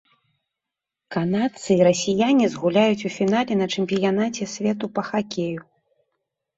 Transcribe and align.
Канадцы 1.15 1.69
і 1.75 1.77
расіяне 1.89 2.45
згуляюць 2.55 3.05
у 3.13 3.13
фінале 3.19 3.53
на 3.63 3.71
чэмпіянаце 3.79 4.53
свету 4.57 4.95
па 4.99 5.09
хакею. 5.15 5.61